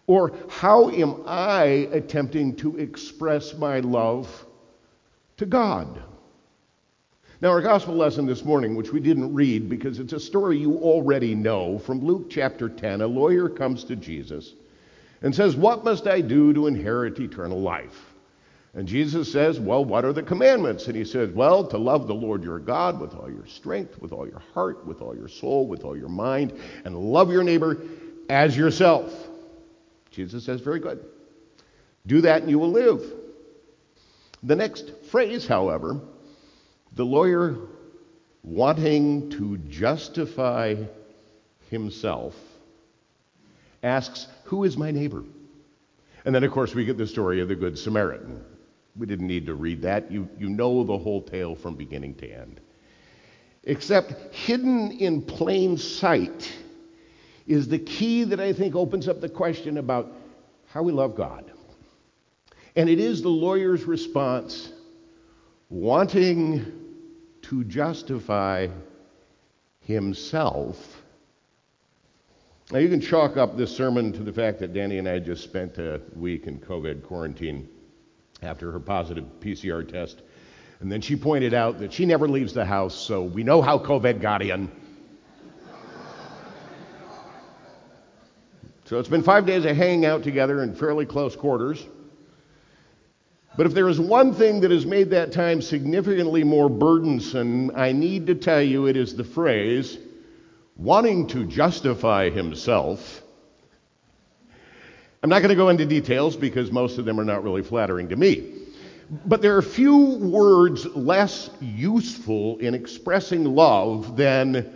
Or 0.08 0.34
how 0.50 0.90
am 0.90 1.24
I 1.26 1.88
attempting 1.92 2.56
to 2.58 2.78
express 2.78 3.54
my 3.56 3.80
love 3.80 4.46
to 5.38 5.46
God? 5.46 6.02
Now, 7.42 7.50
our 7.50 7.62
gospel 7.62 7.96
lesson 7.96 8.26
this 8.26 8.44
morning, 8.44 8.76
which 8.76 8.92
we 8.92 9.00
didn't 9.00 9.34
read 9.34 9.70
because 9.70 10.00
it's 10.00 10.12
a 10.12 10.20
story 10.20 10.58
you 10.58 10.76
already 10.78 11.36
know 11.36 11.80
from 11.80 12.04
Luke 12.04 12.30
chapter 12.30 12.68
10, 12.68 13.00
a 13.02 13.08
lawyer 13.08 13.48
comes 13.48 13.86
to 13.86 13.96
Jesus 13.96 14.56
and 15.22 15.34
says, 15.34 15.56
What 15.56 15.86
must 15.86 16.06
I 16.06 16.20
do 16.20 16.54
to 16.54 16.68
inherit 16.68 17.18
eternal 17.18 17.62
life? 17.62 18.14
And 18.76 18.88
Jesus 18.88 19.32
says, 19.32 19.60
Well, 19.60 19.84
what 19.84 20.06
are 20.06 20.14
the 20.14 20.24
commandments? 20.24 20.88
And 20.88 20.96
he 20.96 21.04
says, 21.04 21.32
Well, 21.32 21.68
to 21.68 21.78
love 21.78 22.08
the 22.08 22.14
Lord 22.14 22.44
your 22.44 22.60
God 22.60 23.00
with 23.00 23.16
all 23.16 23.30
your 23.30 23.48
strength, 23.48 24.00
with 24.00 24.12
all 24.12 24.28
your 24.28 24.42
heart, 24.54 24.86
with 24.86 25.02
all 25.02 25.16
your 25.16 25.28
soul, 25.28 25.68
with 25.68 25.84
all 25.84 25.98
your 25.98 26.10
mind, 26.10 26.54
and 26.86 26.96
love 26.96 27.32
your 27.32 27.44
neighbor 27.44 27.82
as 28.30 28.56
yourself. 28.56 29.12
Jesus 30.12 30.46
says, 30.46 30.62
Very 30.62 30.80
good. 30.80 31.04
Do 32.06 32.22
that 32.22 32.42
and 32.42 32.50
you 32.50 32.60
will 32.60 32.72
live. 32.72 33.02
The 34.44 34.56
next 34.56 34.92
phrase, 35.12 35.48
however, 35.48 36.00
the 36.94 37.06
lawyer 37.06 37.58
wanting 38.44 39.32
to 39.32 39.58
justify 39.58 40.76
himself 41.70 42.36
asks, 43.82 44.28
Who 44.46 44.64
is 44.64 44.78
my 44.78 44.92
neighbor? 44.92 45.24
And 46.24 46.36
then, 46.36 46.44
of 46.44 46.52
course, 46.52 46.76
we 46.76 46.86
get 46.86 46.98
the 46.98 47.08
story 47.08 47.42
of 47.42 47.48
the 47.48 47.56
Good 47.56 47.78
Samaritan. 47.78 48.44
We 48.96 49.06
didn't 49.06 49.28
need 49.28 49.46
to 49.46 49.56
read 49.56 49.82
that. 49.84 50.12
You, 50.12 50.28
you 50.38 50.50
know 50.50 50.84
the 50.84 50.98
whole 50.98 51.22
tale 51.22 51.56
from 51.56 51.76
beginning 51.76 52.16
to 52.16 52.28
end. 52.28 52.60
Except 53.64 54.34
hidden 54.34 54.92
in 54.92 55.22
plain 55.22 55.78
sight 55.78 56.52
is 57.46 57.68
the 57.68 57.80
key 57.80 58.24
that 58.26 58.40
I 58.40 58.54
think 58.54 58.76
opens 58.76 59.08
up 59.08 59.22
the 59.22 59.30
question 59.30 59.78
about 59.78 60.12
how 60.68 60.84
we 60.84 60.92
love 60.92 61.16
God. 61.16 61.52
And 62.76 62.90
it 62.90 63.00
is 63.00 63.22
the 63.22 63.30
lawyer's 63.30 63.84
response 63.84 64.72
wanting 65.70 66.66
to 67.44 67.64
justify 67.64 68.68
himself. 69.82 71.02
Now, 72.72 72.78
you 72.78 72.90
can 72.90 73.02
chalk 73.02 73.38
up 73.38 73.58
this 73.58 73.76
sermon 73.76 74.14
to 74.14 74.24
the 74.24 74.32
fact 74.32 74.60
that 74.60 74.74
Danny 74.74 75.00
and 75.00 75.10
I 75.10 75.18
just 75.18 75.44
spent 75.44 75.80
a 75.80 76.02
week 76.16 76.46
in 76.46 76.60
COVID 76.60 77.04
quarantine 77.04 77.68
after 78.42 78.72
her 78.72 78.80
positive 78.80 79.26
PCR 79.40 79.88
test. 79.88 80.22
And 80.80 80.92
then 80.92 81.02
she 81.02 81.16
pointed 81.16 81.54
out 81.54 81.80
that 81.80 81.92
she 81.92 82.06
never 82.06 82.28
leaves 82.28 82.54
the 82.54 82.66
house, 82.66 82.96
so 82.96 83.24
we 83.24 83.44
know 83.44 83.62
how 83.62 83.80
COVID 83.80 84.22
got 84.22 84.42
in. 84.42 84.72
So 88.86 88.98
it's 88.98 89.10
been 89.10 89.22
five 89.22 89.46
days 89.46 89.66
of 89.66 89.76
hanging 89.76 90.06
out 90.06 90.24
together 90.24 90.64
in 90.64 90.74
fairly 90.74 91.06
close 91.06 91.36
quarters. 91.36 91.86
But 93.56 93.68
if 93.68 93.74
there 93.74 93.88
is 93.88 94.00
one 94.00 94.34
thing 94.34 94.62
that 94.62 94.72
has 94.72 94.86
made 94.86 95.12
that 95.12 95.32
time 95.32 95.62
significantly 95.62 96.44
more 96.44 96.70
burdensome, 96.70 97.72
I 97.76 97.92
need 97.92 98.28
to 98.28 98.36
tell 98.36 98.62
you 98.62 98.88
it 98.88 98.96
is 98.98 99.16
the 99.16 99.24
phrase, 99.24 99.98
wanting 100.76 101.28
to 101.28 101.46
justify 101.46 102.30
himself. 102.30 103.22
I'm 105.22 105.30
not 105.30 105.40
going 105.40 105.50
to 105.50 105.56
go 105.56 105.70
into 105.70 105.86
details 105.86 106.38
because 106.38 106.72
most 106.72 106.98
of 106.98 107.06
them 107.06 107.20
are 107.20 107.26
not 107.26 107.44
really 107.44 107.62
flattering 107.62 108.08
to 108.10 108.16
me. 108.16 108.54
But 109.26 109.42
there 109.42 109.58
are 109.58 109.62
few 109.62 110.16
words 110.18 110.86
less 110.96 111.50
useful 111.60 112.58
in 112.60 112.74
expressing 112.74 113.44
love 113.44 114.16
than 114.16 114.74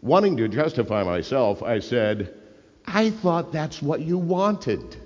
wanting 0.00 0.36
to 0.38 0.48
justify 0.48 1.04
myself. 1.04 1.62
I 1.62 1.78
said, 1.78 2.34
I 2.86 3.10
thought 3.10 3.52
that's 3.52 3.80
what 3.80 4.00
you 4.00 4.18
wanted. 4.18 4.96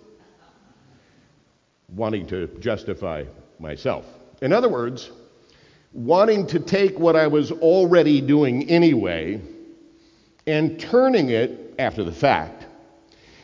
Wanting 1.94 2.26
to 2.28 2.46
justify 2.60 3.24
myself. 3.58 4.06
In 4.40 4.52
other 4.52 4.68
words, 4.68 5.10
wanting 5.92 6.46
to 6.46 6.60
take 6.60 6.98
what 6.98 7.16
I 7.16 7.26
was 7.26 7.52
already 7.52 8.20
doing 8.20 8.70
anyway 8.70 9.42
and 10.46 10.78
turning 10.78 11.30
it, 11.30 11.74
after 11.78 12.04
the 12.04 12.12
fact, 12.12 12.66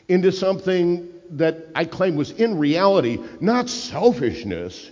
into 0.09 0.31
something 0.31 1.10
that 1.31 1.69
I 1.75 1.85
claim 1.85 2.17
was 2.17 2.31
in 2.33 2.59
reality 2.59 3.19
not 3.41 3.69
selfishness, 3.69 4.91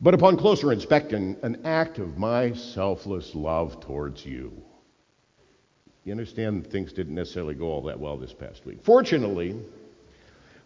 but 0.00 0.14
upon 0.14 0.36
closer 0.36 0.72
inspection, 0.72 1.36
an 1.42 1.64
act 1.64 1.98
of 1.98 2.18
my 2.18 2.52
selfless 2.52 3.34
love 3.34 3.80
towards 3.80 4.24
you. 4.24 4.62
You 6.04 6.12
understand 6.12 6.66
things 6.66 6.92
didn't 6.92 7.14
necessarily 7.14 7.54
go 7.54 7.66
all 7.66 7.82
that 7.82 8.00
well 8.00 8.16
this 8.16 8.32
past 8.32 8.64
week. 8.64 8.82
Fortunately, 8.82 9.54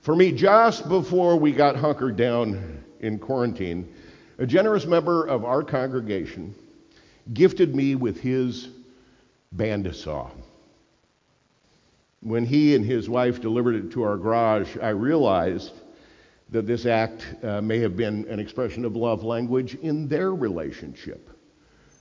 for 0.01 0.15
me, 0.15 0.33
just 0.33 0.89
before 0.89 1.37
we 1.37 1.53
got 1.53 1.77
hunkered 1.77 2.17
down 2.17 2.85
in 3.01 3.19
quarantine, 3.19 3.93
a 4.39 4.47
generous 4.47 4.87
member 4.87 5.27
of 5.27 5.45
our 5.45 5.63
congregation 5.63 6.55
gifted 7.33 7.75
me 7.75 7.95
with 7.95 8.21
his 8.21 8.69
bandsaw. 9.55 10.31
When 12.23 12.45
he 12.45 12.77
and 12.77 12.85
his 12.85 13.09
wife 13.09 13.41
delivered 13.41 13.75
it 13.75 13.91
to 13.93 14.05
our 14.05 14.17
garage, 14.17 14.77
I 14.81 14.91
realized 14.91 15.73
that 16.51 16.69
this 16.69 16.87
act 16.87 17.27
uh, 17.43 17.61
may 17.61 17.81
have 17.81 17.97
been 17.97 18.27
an 18.29 18.39
expression 18.39 18.85
of 18.85 18.95
love 18.95 19.25
language 19.25 19.75
in 19.75 20.07
their 20.07 20.33
relationship. 20.33 21.31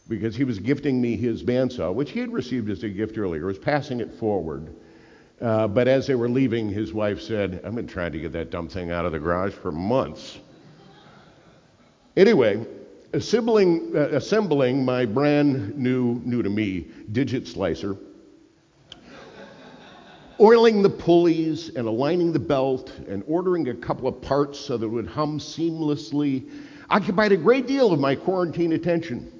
Because 0.07 0.35
he 0.35 0.43
was 0.43 0.59
gifting 0.59 1.01
me 1.01 1.15
his 1.15 1.41
bandsaw, 1.41 1.93
which 1.93 2.11
he 2.11 2.19
had 2.19 2.31
received 2.31 2.69
as 2.69 2.83
a 2.83 2.89
gift 2.89 3.17
earlier, 3.17 3.47
was 3.47 3.57
passing 3.57 3.99
it 3.99 4.13
forward. 4.13 4.75
Uh, 5.39 5.67
but 5.67 5.87
as 5.87 6.05
they 6.05 6.13
were 6.13 6.29
leaving, 6.29 6.69
his 6.69 6.93
wife 6.93 7.19
said, 7.19 7.59
I've 7.65 7.73
been 7.73 7.87
trying 7.87 8.11
to 8.11 8.19
get 8.19 8.31
that 8.33 8.51
dumb 8.51 8.67
thing 8.67 8.91
out 8.91 9.05
of 9.05 9.13
the 9.13 9.19
garage 9.19 9.53
for 9.53 9.71
months. 9.71 10.37
Anyway, 12.15 12.63
assembling, 13.13 13.93
uh, 13.95 14.09
assembling 14.09 14.85
my 14.85 15.03
brand 15.03 15.75
new, 15.75 16.21
new 16.25 16.43
to 16.43 16.49
me, 16.49 16.89
digit 17.11 17.47
slicer 17.47 17.97
oiling 20.41 20.81
the 20.81 20.89
pulleys 20.89 21.69
and 21.75 21.87
aligning 21.87 22.33
the 22.33 22.39
belt 22.39 22.91
and 23.07 23.23
ordering 23.27 23.69
a 23.69 23.75
couple 23.75 24.07
of 24.07 24.21
parts 24.21 24.59
so 24.59 24.75
that 24.75 24.85
it 24.85 24.89
would 24.89 25.07
hum 25.07 25.39
seamlessly 25.39 26.49
occupied 26.89 27.31
a 27.31 27.37
great 27.37 27.67
deal 27.67 27.93
of 27.93 27.99
my 27.99 28.15
quarantine 28.15 28.73
attention. 28.73 29.31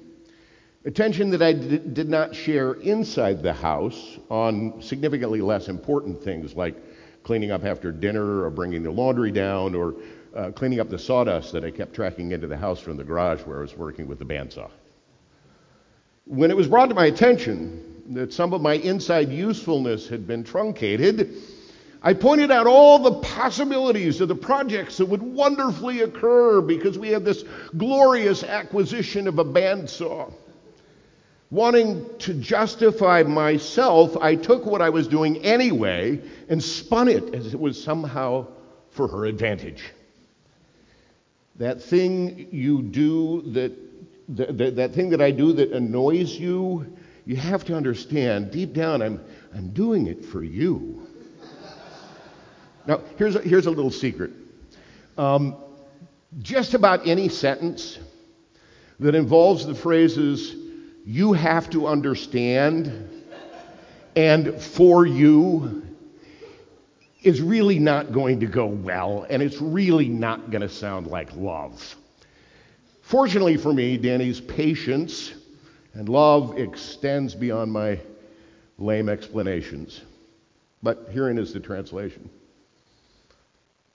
Attention 0.84 1.30
that 1.30 1.42
I 1.42 1.52
d- 1.52 1.78
did 1.78 2.08
not 2.08 2.34
share 2.34 2.74
inside 2.74 3.42
the 3.42 3.52
house 3.52 4.18
on 4.30 4.80
significantly 4.80 5.40
less 5.40 5.68
important 5.68 6.22
things 6.22 6.54
like 6.54 6.76
cleaning 7.24 7.50
up 7.50 7.64
after 7.64 7.92
dinner 7.92 8.44
or 8.44 8.50
bringing 8.50 8.82
the 8.82 8.90
laundry 8.90 9.32
down 9.32 9.74
or 9.74 9.94
uh, 10.36 10.50
cleaning 10.52 10.80
up 10.80 10.88
the 10.88 10.98
sawdust 10.98 11.52
that 11.52 11.64
I 11.64 11.70
kept 11.70 11.94
tracking 11.94 12.32
into 12.32 12.46
the 12.46 12.56
house 12.56 12.80
from 12.80 12.96
the 12.96 13.04
garage 13.04 13.40
where 13.42 13.58
I 13.58 13.62
was 13.62 13.76
working 13.76 14.06
with 14.06 14.18
the 14.18 14.24
bandsaw. 14.24 14.70
When 16.26 16.50
it 16.50 16.56
was 16.56 16.68
brought 16.68 16.88
to 16.88 16.94
my 16.94 17.06
attention 17.06 17.91
that 18.14 18.32
some 18.32 18.52
of 18.52 18.60
my 18.60 18.74
inside 18.74 19.30
usefulness 19.30 20.08
had 20.08 20.26
been 20.26 20.44
truncated, 20.44 21.36
I 22.02 22.14
pointed 22.14 22.50
out 22.50 22.66
all 22.66 22.98
the 22.98 23.20
possibilities 23.20 24.20
of 24.20 24.28
the 24.28 24.34
projects 24.34 24.96
that 24.96 25.06
would 25.06 25.22
wonderfully 25.22 26.00
occur 26.00 26.60
because 26.60 26.98
we 26.98 27.10
had 27.10 27.24
this 27.24 27.44
glorious 27.76 28.42
acquisition 28.42 29.28
of 29.28 29.38
a 29.38 29.44
bandsaw. 29.44 30.32
Wanting 31.50 32.06
to 32.20 32.34
justify 32.34 33.22
myself, 33.22 34.16
I 34.16 34.34
took 34.34 34.66
what 34.66 34.82
I 34.82 34.88
was 34.88 35.06
doing 35.06 35.36
anyway 35.44 36.20
and 36.48 36.62
spun 36.62 37.08
it 37.08 37.34
as 37.34 37.54
it 37.54 37.60
was 37.60 37.82
somehow 37.82 38.48
for 38.90 39.06
her 39.06 39.26
advantage. 39.26 39.84
That 41.56 41.82
thing 41.82 42.48
you 42.50 42.82
do 42.82 43.42
that, 43.52 43.72
that, 44.30 44.76
that 44.76 44.92
thing 44.94 45.10
that 45.10 45.20
I 45.20 45.30
do 45.30 45.52
that 45.52 45.72
annoys 45.72 46.32
you 46.32 46.96
you 47.24 47.36
have 47.36 47.64
to 47.66 47.76
understand 47.76 48.50
deep 48.50 48.72
down, 48.72 49.02
I'm, 49.02 49.24
I'm 49.54 49.70
doing 49.70 50.06
it 50.06 50.24
for 50.24 50.42
you. 50.42 51.06
now, 52.86 53.00
here's 53.16 53.36
a, 53.36 53.40
here's 53.40 53.66
a 53.66 53.70
little 53.70 53.90
secret. 53.90 54.32
Um, 55.16 55.56
just 56.40 56.74
about 56.74 57.06
any 57.06 57.28
sentence 57.28 57.98
that 58.98 59.14
involves 59.14 59.66
the 59.66 59.74
phrases, 59.74 60.54
you 61.04 61.32
have 61.32 61.70
to 61.70 61.86
understand, 61.86 63.24
and 64.16 64.60
for 64.60 65.06
you, 65.06 65.86
is 67.22 67.40
really 67.40 67.78
not 67.78 68.12
going 68.12 68.40
to 68.40 68.46
go 68.46 68.66
well, 68.66 69.26
and 69.30 69.42
it's 69.42 69.60
really 69.60 70.08
not 70.08 70.50
going 70.50 70.62
to 70.62 70.68
sound 70.68 71.06
like 71.06 71.34
love. 71.36 71.96
Fortunately 73.02 73.56
for 73.56 73.72
me, 73.72 73.96
Danny's 73.96 74.40
patience 74.40 75.32
and 75.94 76.08
love 76.08 76.58
extends 76.58 77.34
beyond 77.34 77.72
my 77.72 77.98
lame 78.78 79.08
explanations. 79.08 80.00
But 80.82 81.08
herein 81.12 81.38
is 81.38 81.52
the 81.52 81.60
translation. 81.60 82.28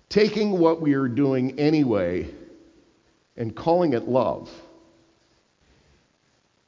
Taking 0.10 0.60
what 0.60 0.82
we 0.82 0.94
are 0.94 1.08
doing 1.08 1.60
anyway 1.60 2.30
and 3.36 3.56
calling 3.56 3.94
it 3.94 4.08
love 4.08 4.50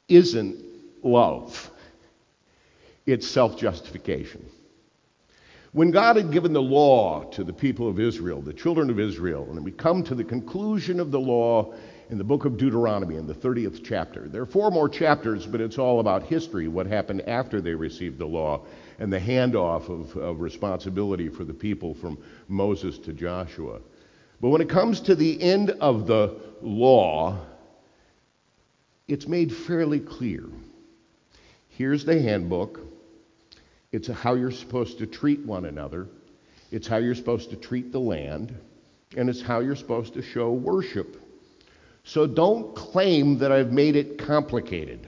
isn't 0.08 0.58
love, 1.04 1.72
it's 3.06 3.28
self 3.28 3.58
justification. 3.58 4.46
When 5.72 5.92
God 5.92 6.16
had 6.16 6.32
given 6.32 6.52
the 6.52 6.62
law 6.62 7.24
to 7.26 7.44
the 7.44 7.54
people 7.54 7.88
of 7.88 8.00
Israel, 8.00 8.42
the 8.42 8.54
children 8.54 8.90
of 8.90 9.00
Israel, 9.00 9.48
and 9.52 9.64
we 9.64 9.72
come 9.72 10.04
to 10.04 10.16
the 10.16 10.24
conclusion 10.24 11.00
of 11.00 11.12
the 11.12 11.20
law 11.20 11.76
in 12.10 12.18
the 12.18 12.24
book 12.24 12.46
of 12.46 12.58
Deuteronomy 12.58 13.16
in 13.16 13.28
the 13.28 13.36
30th 13.36 13.84
chapter. 13.84 14.28
There 14.28 14.42
are 14.42 14.48
four 14.48 14.72
more 14.72 14.90
chapters, 14.90 15.46
but 15.46 15.62
it's 15.62 15.78
all 15.78 16.00
about 16.00 16.24
history, 16.24 16.68
what 16.68 16.88
happened 16.88 17.22
after 17.28 17.62
they 17.62 17.76
received 17.76 18.18
the 18.18 18.26
law, 18.26 18.66
and 18.98 19.14
the 19.14 19.20
handoff 19.20 19.90
of, 19.90 20.18
of 20.18 20.40
responsibility 20.40 21.30
for 21.30 21.44
the 21.44 21.54
people 21.54 21.94
from 21.94 22.18
Moses 22.48 22.98
to 23.00 23.14
Joshua. 23.14 23.80
But 24.42 24.50
when 24.50 24.62
it 24.62 24.70
comes 24.70 25.02
to 25.02 25.16
the 25.16 25.40
end 25.42 25.70
of 25.70 26.08
the 26.08 26.36
law, 26.62 27.38
it's 29.08 29.28
made 29.28 29.54
fairly 29.54 30.00
clear. 30.00 30.46
Here's 31.70 32.06
the 32.06 32.20
handbook. 32.20 32.80
It's 33.92 34.08
how 34.08 34.34
you're 34.34 34.52
supposed 34.52 34.98
to 35.00 35.08
treat 35.08 35.46
one 35.46 35.66
another. 35.66 36.08
It's 36.72 36.88
how 36.88 36.98
you're 36.98 37.16
supposed 37.16 37.52
to 37.52 37.56
treat 37.56 37.92
the 37.92 38.00
land. 38.00 38.56
And 39.16 39.30
it's 39.30 39.42
how 39.42 39.60
you're 39.60 39.76
supposed 39.76 40.14
to 40.16 40.22
show 40.22 40.52
worship. 40.52 41.19
So 42.10 42.26
don't 42.26 42.76
claim 42.76 43.38
that 43.38 43.52
I've 43.52 43.72
made 43.72 43.96
it 43.96 44.18
complicated. 44.18 45.08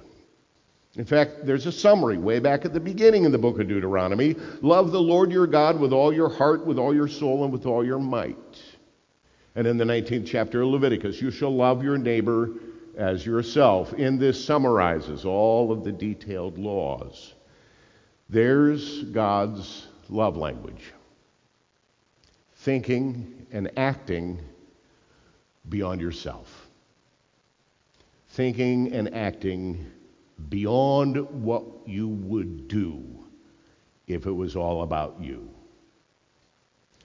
In 0.98 1.03
fact, 1.03 1.48
there's 1.48 1.65
a 1.65 1.72
summary 1.72 2.20
way 2.20 2.38
back 2.38 2.63
at 2.63 2.74
the 2.74 2.79
beginning 2.79 3.24
in 3.24 3.31
the 3.31 3.39
book 3.39 3.60
of 3.60 3.67
Deuteronomy. 3.67 4.36
Love 4.62 4.91
the 4.91 5.01
Lord 5.01 5.31
your 5.31 5.48
God 5.48 5.79
with 5.79 5.93
all 5.93 6.13
your 6.13 6.29
heart, 6.29 6.63
with 6.63 6.77
all 6.77 6.93
your 6.93 7.08
soul, 7.08 7.43
and 7.43 7.51
with 7.51 7.65
all 7.65 7.84
your 7.84 7.98
might. 7.98 8.62
And 9.55 9.65
in 9.65 9.77
the 9.77 9.84
19th 9.84 10.27
chapter 10.27 10.62
of 10.62 10.67
Leviticus, 10.67 11.20
you 11.20 11.31
shall 11.31 11.55
love 11.55 11.84
your 11.84 11.98
neighbor 11.98 12.51
as 12.96 13.25
yourself. 13.25 13.93
In 13.93 14.20
this 14.20 14.46
summarizes 14.46 15.25
all 15.25 15.72
of 15.72 15.84
the 15.84 15.91
detailed 15.91 16.60
laws. 16.60 17.34
There's 18.29 19.05
God's 19.05 19.88
love 20.08 20.38
language 20.38 20.93
thinking 22.58 23.48
and 23.51 23.72
acting 23.75 24.39
beyond 25.67 26.00
yourself, 26.00 26.61
thinking 28.32 28.92
and 28.94 29.14
acting 29.14 29.86
beyond 30.50 31.18
what 31.44 31.64
you 31.86 32.08
would 32.08 32.68
do 32.68 33.04
if 34.08 34.26
it 34.26 34.32
was 34.32 34.56
all 34.56 34.84
about 34.84 35.18
you. 35.22 35.50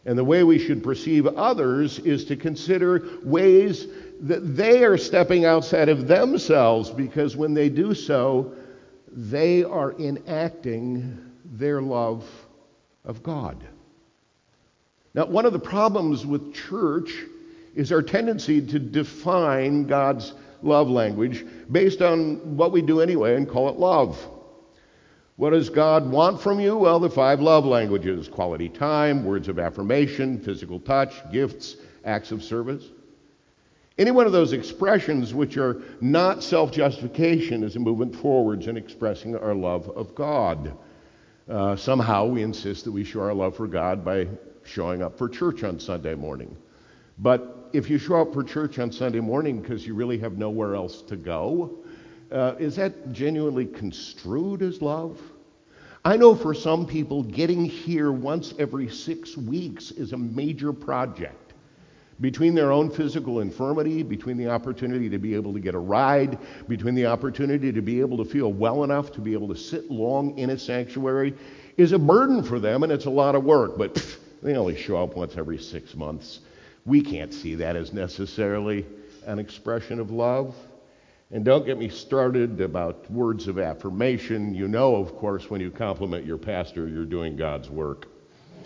And 0.04 0.16
the 0.16 0.24
way 0.24 0.44
we 0.44 0.58
should 0.58 0.84
perceive 0.84 1.26
others 1.26 1.98
is 1.98 2.24
to 2.26 2.36
consider 2.36 3.02
ways 3.24 3.88
that 4.20 4.56
they 4.56 4.84
are 4.84 4.96
stepping 4.96 5.44
outside 5.44 5.88
of 5.88 6.06
themselves 6.06 6.90
because 6.90 7.36
when 7.36 7.54
they 7.54 7.68
do 7.68 7.92
so, 7.92 8.54
they 9.10 9.64
are 9.64 9.94
enacting 9.98 11.18
their 11.44 11.82
love 11.82 12.24
of 13.04 13.22
God. 13.22 13.66
Now, 15.12 15.26
one 15.26 15.44
of 15.44 15.52
the 15.52 15.58
problems 15.58 16.24
with 16.24 16.54
church 16.54 17.12
is 17.74 17.90
our 17.90 18.02
tendency 18.02 18.64
to 18.64 18.78
define 18.78 19.86
God's 19.86 20.34
love 20.66 20.88
language 20.88 21.44
based 21.70 22.02
on 22.02 22.56
what 22.56 22.72
we 22.72 22.82
do 22.82 23.00
anyway 23.00 23.36
and 23.36 23.48
call 23.48 23.68
it 23.68 23.76
love. 23.76 24.18
What 25.36 25.50
does 25.50 25.68
God 25.68 26.10
want 26.10 26.40
from 26.40 26.60
you? 26.60 26.76
Well, 26.76 26.98
the 26.98 27.10
five 27.10 27.40
love 27.40 27.64
languages 27.66 28.26
quality 28.26 28.68
time, 28.68 29.24
words 29.24 29.48
of 29.48 29.58
affirmation, 29.58 30.40
physical 30.40 30.80
touch, 30.80 31.14
gifts, 31.30 31.76
acts 32.04 32.32
of 32.32 32.42
service. 32.42 32.84
Any 33.98 34.10
one 34.10 34.26
of 34.26 34.32
those 34.32 34.52
expressions 34.52 35.32
which 35.32 35.56
are 35.56 35.82
not 36.00 36.42
self 36.42 36.72
justification 36.72 37.62
is 37.64 37.76
a 37.76 37.80
movement 37.80 38.14
forwards 38.14 38.66
in 38.66 38.76
expressing 38.76 39.36
our 39.36 39.54
love 39.54 39.88
of 39.90 40.14
God. 40.14 40.76
Uh, 41.48 41.76
somehow 41.76 42.26
we 42.26 42.42
insist 42.42 42.84
that 42.84 42.92
we 42.92 43.04
show 43.04 43.20
our 43.20 43.34
love 43.34 43.56
for 43.56 43.66
God 43.66 44.04
by 44.04 44.26
showing 44.64 45.02
up 45.02 45.16
for 45.16 45.28
church 45.28 45.62
on 45.64 45.78
Sunday 45.78 46.14
morning. 46.14 46.56
But 47.18 47.55
if 47.76 47.90
you 47.90 47.98
show 47.98 48.22
up 48.22 48.32
for 48.32 48.42
church 48.42 48.78
on 48.78 48.90
Sunday 48.90 49.20
morning 49.20 49.60
because 49.60 49.86
you 49.86 49.94
really 49.94 50.16
have 50.18 50.38
nowhere 50.38 50.74
else 50.74 51.02
to 51.02 51.14
go, 51.14 51.76
uh, 52.32 52.54
is 52.58 52.74
that 52.76 53.12
genuinely 53.12 53.66
construed 53.66 54.62
as 54.62 54.80
love? 54.80 55.20
I 56.02 56.16
know 56.16 56.34
for 56.34 56.54
some 56.54 56.86
people, 56.86 57.22
getting 57.22 57.66
here 57.66 58.12
once 58.12 58.54
every 58.58 58.88
six 58.88 59.36
weeks 59.36 59.90
is 59.90 60.14
a 60.14 60.16
major 60.16 60.72
project. 60.72 61.52
Between 62.22 62.54
their 62.54 62.72
own 62.72 62.88
physical 62.88 63.40
infirmity, 63.40 64.02
between 64.02 64.38
the 64.38 64.48
opportunity 64.48 65.10
to 65.10 65.18
be 65.18 65.34
able 65.34 65.52
to 65.52 65.60
get 65.60 65.74
a 65.74 65.78
ride, 65.78 66.38
between 66.68 66.94
the 66.94 67.04
opportunity 67.04 67.72
to 67.72 67.82
be 67.82 68.00
able 68.00 68.16
to 68.16 68.24
feel 68.24 68.54
well 68.54 68.84
enough 68.84 69.12
to 69.12 69.20
be 69.20 69.34
able 69.34 69.48
to 69.48 69.56
sit 69.56 69.90
long 69.90 70.38
in 70.38 70.48
a 70.48 70.58
sanctuary, 70.58 71.34
is 71.76 71.92
a 71.92 71.98
burden 71.98 72.42
for 72.42 72.58
them 72.58 72.84
and 72.84 72.90
it's 72.90 73.04
a 73.04 73.10
lot 73.10 73.34
of 73.34 73.44
work. 73.44 73.76
But 73.76 73.96
pff, 73.96 74.16
they 74.42 74.56
only 74.56 74.80
show 74.80 75.02
up 75.02 75.14
once 75.14 75.36
every 75.36 75.58
six 75.58 75.94
months. 75.94 76.40
We 76.86 77.00
can't 77.00 77.34
see 77.34 77.56
that 77.56 77.74
as 77.74 77.92
necessarily 77.92 78.86
an 79.26 79.40
expression 79.40 79.98
of 79.98 80.12
love. 80.12 80.54
And 81.32 81.44
don't 81.44 81.66
get 81.66 81.78
me 81.78 81.88
started 81.88 82.60
about 82.60 83.10
words 83.10 83.48
of 83.48 83.58
affirmation. 83.58 84.54
You 84.54 84.68
know, 84.68 84.94
of 84.94 85.16
course, 85.16 85.50
when 85.50 85.60
you 85.60 85.72
compliment 85.72 86.24
your 86.24 86.38
pastor, 86.38 86.86
you're 86.86 87.04
doing 87.04 87.36
God's 87.36 87.68
work. 87.68 88.06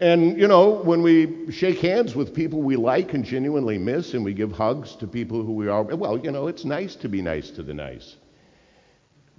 and, 0.00 0.38
you 0.38 0.46
know, 0.46 0.82
when 0.82 1.02
we 1.02 1.50
shake 1.50 1.78
hands 1.78 2.14
with 2.14 2.34
people 2.34 2.60
we 2.60 2.76
like 2.76 3.14
and 3.14 3.24
genuinely 3.24 3.78
miss, 3.78 4.12
and 4.12 4.22
we 4.22 4.34
give 4.34 4.52
hugs 4.52 4.94
to 4.96 5.06
people 5.06 5.42
who 5.42 5.52
we 5.52 5.68
are, 5.68 5.82
well, 5.82 6.18
you 6.18 6.30
know, 6.30 6.46
it's 6.46 6.66
nice 6.66 6.94
to 6.96 7.08
be 7.08 7.22
nice 7.22 7.48
to 7.52 7.62
the 7.62 7.72
nice. 7.72 8.16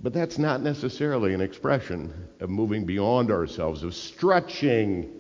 But 0.02 0.14
that's 0.14 0.40
not 0.40 0.64
necessarily 0.64 1.36
an 1.36 1.42
expression 1.42 2.30
of 2.40 2.50
moving 2.50 2.84
beyond 2.84 3.30
ourselves, 3.30 3.84
of 3.84 3.94
stretching 3.94 5.20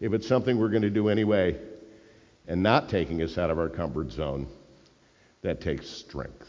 if 0.00 0.12
it's 0.12 0.26
something 0.26 0.58
we're 0.58 0.68
going 0.68 0.82
to 0.82 0.90
do 0.90 1.08
anyway, 1.08 1.56
and 2.46 2.62
not 2.62 2.88
taking 2.88 3.22
us 3.22 3.36
out 3.36 3.50
of 3.50 3.58
our 3.58 3.68
comfort 3.68 4.10
zone. 4.10 4.46
That 5.42 5.60
takes 5.60 5.88
strength. 5.88 6.48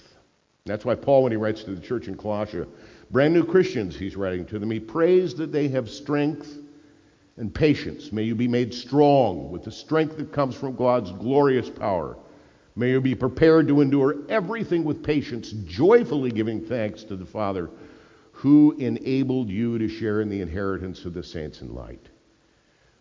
That's 0.66 0.86
why 0.86 0.96
Paul, 0.96 1.24
when 1.24 1.32
he 1.32 1.38
writes 1.38 1.64
to 1.64 1.76
the 1.76 1.82
church 1.82 2.08
in 2.08 2.16
Colossia, 2.16 2.68
brand 3.12 3.34
new 3.34 3.46
Christians, 3.46 3.96
he's 3.96 4.16
writing 4.16 4.46
to 4.48 4.60
them, 4.60 4.72
he 4.72 4.80
prays 4.80 5.36
that 5.36 5.52
they 5.52 5.68
have 5.70 5.90
strength 5.90 6.58
and 7.38 7.54
patience. 7.54 8.12
May 8.12 8.24
you 8.24 8.36
be 8.36 8.48
made 8.48 8.74
strong 8.74 9.52
with 9.52 9.64
the 9.64 9.72
strength 9.72 10.18
that 10.18 10.32
comes 10.32 10.56
from 10.56 10.76
God's 10.76 11.12
glorious 11.12 11.70
power. 11.70 12.18
May 12.76 12.92
you 12.92 13.02
be 13.02 13.16
prepared 13.16 13.68
to 13.68 13.82
endure 13.82 14.16
everything 14.30 14.84
with 14.84 15.04
patience, 15.04 15.52
joyfully 15.52 16.32
giving 16.32 16.66
thanks 16.66 17.04
to 17.06 17.16
the 17.16 17.26
Father 17.26 17.70
who 18.32 18.74
enabled 18.78 19.50
you 19.50 19.78
to 19.78 19.90
share 19.90 20.22
in 20.22 20.30
the 20.30 20.40
inheritance 20.40 21.04
of 21.04 21.14
the 21.14 21.24
saints 21.24 21.62
in 21.62 21.76
light. 21.76 22.08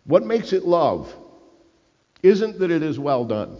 What 0.05 0.25
makes 0.25 0.53
it 0.53 0.65
love 0.65 1.13
isn't 2.23 2.59
that 2.59 2.71
it 2.71 2.83
is 2.83 2.99
well 2.99 3.25
done. 3.25 3.57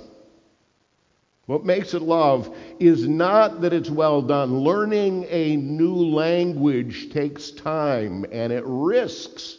What 1.45 1.65
makes 1.65 1.95
it 1.95 2.03
love 2.03 2.55
is 2.79 3.07
not 3.07 3.61
that 3.61 3.73
it's 3.73 3.89
well 3.89 4.21
done. 4.21 4.59
Learning 4.59 5.25
a 5.29 5.55
new 5.55 5.95
language 5.95 7.11
takes 7.11 7.49
time 7.49 8.23
and 8.31 8.53
it 8.53 8.63
risks 8.65 9.57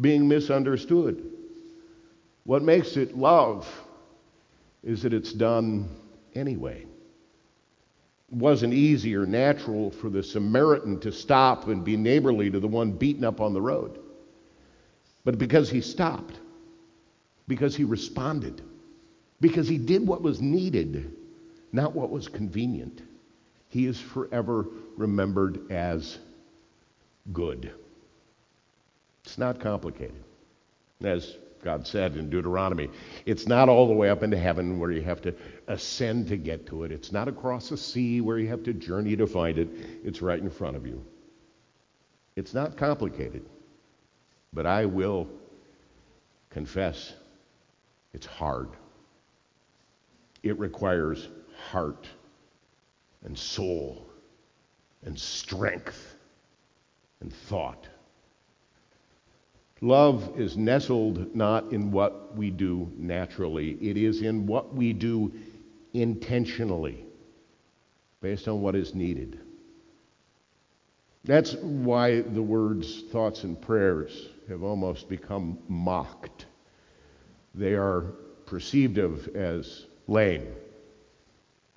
being 0.00 0.26
misunderstood. 0.26 1.30
What 2.42 2.62
makes 2.62 2.96
it 2.96 3.16
love 3.16 3.68
is 4.82 5.02
that 5.02 5.12
it's 5.12 5.32
done 5.32 5.88
anyway. 6.34 6.86
It 8.32 8.34
wasn't 8.36 8.74
easy 8.74 9.14
or 9.14 9.26
natural 9.26 9.90
for 9.90 10.10
the 10.10 10.22
Samaritan 10.22 10.98
to 11.00 11.12
stop 11.12 11.68
and 11.68 11.84
be 11.84 11.96
neighborly 11.96 12.50
to 12.50 12.58
the 12.58 12.66
one 12.66 12.90
beaten 12.90 13.22
up 13.22 13.40
on 13.40 13.52
the 13.52 13.60
road. 13.60 14.00
But 15.28 15.38
because 15.38 15.68
he 15.68 15.82
stopped, 15.82 16.40
because 17.48 17.76
he 17.76 17.84
responded, 17.84 18.62
because 19.42 19.68
he 19.68 19.76
did 19.76 20.06
what 20.06 20.22
was 20.22 20.40
needed, 20.40 21.14
not 21.70 21.94
what 21.94 22.08
was 22.08 22.28
convenient. 22.28 23.02
He 23.68 23.84
is 23.84 24.00
forever 24.00 24.68
remembered 24.96 25.70
as 25.70 26.16
good. 27.30 27.70
It's 29.22 29.36
not 29.36 29.60
complicated. 29.60 30.24
As 31.04 31.36
God 31.62 31.86
said 31.86 32.16
in 32.16 32.30
Deuteronomy, 32.30 32.88
it's 33.26 33.46
not 33.46 33.68
all 33.68 33.86
the 33.86 33.92
way 33.92 34.08
up 34.08 34.22
into 34.22 34.38
heaven 34.38 34.78
where 34.78 34.92
you 34.92 35.02
have 35.02 35.20
to 35.20 35.34
ascend 35.66 36.28
to 36.28 36.38
get 36.38 36.66
to 36.68 36.84
it. 36.84 36.90
It's 36.90 37.12
not 37.12 37.28
across 37.28 37.68
the 37.68 37.76
sea 37.76 38.22
where 38.22 38.38
you 38.38 38.48
have 38.48 38.62
to 38.62 38.72
journey 38.72 39.14
to 39.16 39.26
find 39.26 39.58
it. 39.58 39.68
It's 40.02 40.22
right 40.22 40.40
in 40.40 40.48
front 40.48 40.78
of 40.78 40.86
you. 40.86 41.04
It's 42.34 42.54
not 42.54 42.78
complicated. 42.78 43.44
But 44.52 44.66
I 44.66 44.86
will 44.86 45.28
confess 46.50 47.12
it's 48.12 48.26
hard. 48.26 48.70
It 50.42 50.58
requires 50.58 51.28
heart 51.70 52.06
and 53.24 53.36
soul 53.36 54.08
and 55.04 55.18
strength 55.18 56.16
and 57.20 57.32
thought. 57.32 57.88
Love 59.80 60.32
is 60.36 60.56
nestled 60.56 61.34
not 61.36 61.72
in 61.72 61.92
what 61.92 62.36
we 62.36 62.50
do 62.50 62.90
naturally, 62.96 63.72
it 63.80 63.96
is 63.96 64.22
in 64.22 64.46
what 64.46 64.74
we 64.74 64.92
do 64.92 65.32
intentionally, 65.94 67.04
based 68.20 68.48
on 68.48 68.60
what 68.60 68.74
is 68.74 68.94
needed. 68.94 69.38
That's 71.28 71.54
why 71.56 72.22
the 72.22 72.42
words 72.42 73.02
thoughts 73.12 73.44
and 73.44 73.60
prayers 73.60 74.30
have 74.48 74.64
almost 74.64 75.10
become 75.10 75.58
mocked. 75.68 76.46
They 77.54 77.74
are 77.74 78.02
perceived 78.46 78.98
of 78.98 79.28
as 79.36 79.86
lame 80.08 80.48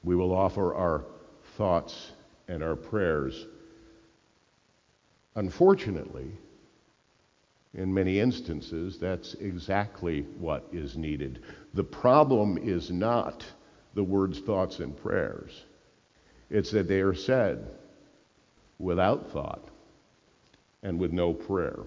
we 0.04 0.16
will 0.16 0.34
offer 0.34 0.74
our 0.76 1.06
thoughts 1.58 2.14
and 2.48 2.64
our 2.64 2.76
prayers. 2.78 3.48
Unfortunately, 5.36 6.32
In 7.74 7.94
many 7.94 8.20
instances, 8.20 9.00
that's 9.00 9.36
exactly 9.36 10.24
what 10.40 10.68
is 10.74 10.98
needed. 10.98 11.42
The 11.74 11.86
problem 11.86 12.58
is 12.58 12.92
not 12.92 13.46
the 13.94 14.04
words, 14.04 14.40
thoughts, 14.40 14.80
and 14.80 14.96
prayers. 14.98 15.66
It's 16.50 16.72
that 16.72 16.90
they 16.90 17.02
are 17.02 17.14
said 17.14 17.72
without 18.82 19.32
thought 19.32 19.68
and 20.84 21.00
with 21.00 21.12
no 21.12 21.34
prayer. 21.34 21.80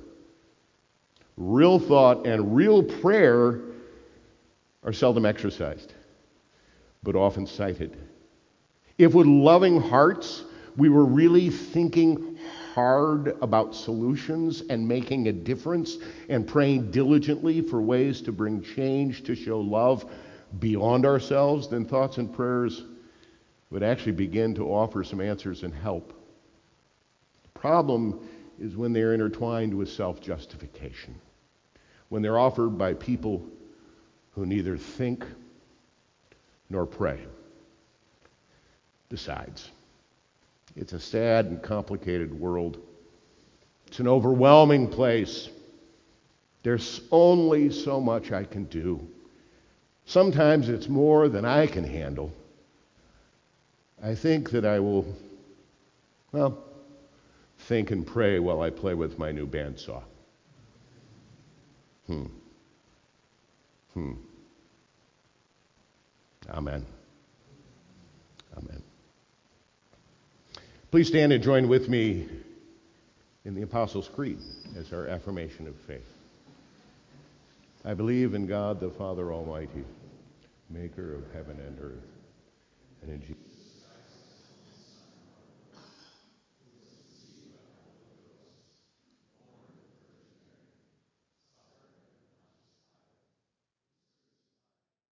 Real 1.37 1.79
thought 1.79 2.27
and 2.27 2.55
real 2.55 2.83
prayer 2.83 3.61
are 4.85 4.93
seldom 4.93 5.27
exercised, 5.27 5.95
but 7.03 7.17
often 7.17 7.47
cited. 7.47 7.97
If 8.99 9.15
with 9.15 9.27
loving 9.27 9.81
hearts 9.81 10.45
we 10.77 10.89
were 10.89 11.05
really 11.05 11.51
thinking 11.51 12.39
hard 12.75 13.37
about 13.41 13.75
solutions 13.75 14.63
and 14.69 14.87
making 14.87 15.29
a 15.29 15.33
difference 15.33 15.99
and 16.29 16.47
praying 16.47 16.91
diligently 16.91 17.61
for 17.61 17.81
ways 17.81 18.21
to 18.23 18.33
bring 18.33 18.61
change 18.63 19.23
to 19.25 19.35
show 19.35 19.61
love 19.61 20.11
beyond 20.59 21.07
ourselves, 21.07 21.69
then 21.69 21.85
thoughts 21.85 22.19
and 22.19 22.33
prayers 22.33 22.85
would 23.71 23.83
actually 23.83 24.13
begin 24.13 24.55
to 24.55 24.65
offer 24.65 25.05
some 25.05 25.21
answers 25.21 25.63
and 25.63 25.73
help. 25.73 26.13
Problem 27.65 28.21
is 28.61 28.77
when 28.77 28.93
they're 28.93 29.15
intertwined 29.15 29.73
with 29.73 29.89
self 29.89 30.21
justification, 30.21 31.15
when 32.11 32.21
they're 32.21 32.39
offered 32.39 32.77
by 32.77 32.93
people 32.93 33.43
who 34.33 34.45
neither 34.45 34.77
think 34.77 35.25
nor 36.69 36.85
pray. 36.85 37.21
Besides, 39.09 39.71
it's 40.77 40.93
a 40.93 41.01
sad 41.01 41.47
and 41.47 41.63
complicated 41.63 42.39
world. 42.39 42.77
It's 43.87 43.99
an 43.99 44.09
overwhelming 44.09 44.87
place. 44.87 45.49
There's 46.65 47.01
only 47.11 47.71
so 47.71 47.99
much 47.99 48.31
I 48.31 48.45
can 48.45 48.65
do. 48.65 49.01
Sometimes 50.05 50.69
it's 50.69 50.91
more 50.91 51.31
than 51.31 51.47
I 51.47 51.67
can 51.67 51.85
handle. 51.85 52.31
I 54.03 54.15
think 54.15 54.51
that 54.51 54.67
I 54.67 54.81
will, 54.81 55.07
well, 56.31 56.63
think 57.69 57.91
and 57.91 58.07
pray 58.07 58.39
while 58.39 58.61
I 58.61 58.71
play 58.71 58.95
with 58.95 59.19
my 59.19 59.33
new 59.33 59.47
bandsaw. 59.47 60.03
Hmm. 62.07 62.25
Hmm. 63.95 64.13
Amen. 66.51 66.85
Amen. 68.57 68.83
Please 70.91 71.09
stand 71.09 71.33
and 71.33 71.43
join 71.43 71.69
with 71.69 71.89
me 71.89 72.29
in 73.45 73.55
the 73.55 73.63
Apostles' 73.63 74.09
Creed 74.15 74.39
as 74.77 74.93
our 74.93 75.07
affirmation 75.07 75.67
of 75.67 75.75
faith. 75.87 76.07
I 77.85 77.95
believe 77.95 78.35
in 78.35 78.47
God 78.47 78.81
the 78.81 78.91
Father 78.91 79.33
Almighty, 79.33 79.85
maker 80.71 81.15
of 81.15 81.25
heaven 81.33 81.59
and 81.61 81.79
earth, 81.81 82.07
and 83.03 83.11
in 83.11 83.21
Jesus. 83.21 83.54